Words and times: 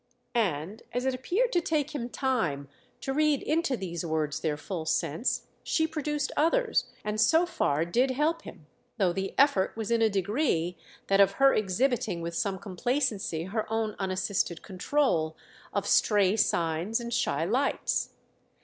And 0.33 0.81
as 0.93 1.05
it 1.05 1.13
appeared 1.13 1.53
to 1.53 1.61
take 1.61 1.93
him 1.93 2.09
time 2.09 2.69
to 3.01 3.13
read 3.13 3.43
into 3.43 3.77
these 3.77 4.03
words 4.03 4.39
their 4.39 4.57
full 4.57 4.87
sense, 4.87 5.45
she 5.61 5.85
produced 5.85 6.31
others, 6.35 6.85
and 7.05 7.21
so 7.21 7.45
far 7.45 7.85
did 7.85 8.09
help 8.09 8.41
him—though 8.41 9.13
the 9.13 9.35
effort 9.37 9.77
was 9.77 9.91
in 9.91 10.01
a 10.01 10.09
degree 10.09 10.75
that 11.05 11.19
of 11.21 11.33
her 11.33 11.53
exhibiting 11.53 12.19
with 12.19 12.33
some 12.33 12.57
complacency 12.57 13.43
her 13.43 13.71
own 13.71 13.95
unassisted 13.99 14.63
control 14.63 15.37
of 15.71 15.85
stray 15.85 16.35
signs 16.35 16.99
and 16.99 17.13
shy 17.13 17.45
lights. 17.45 18.13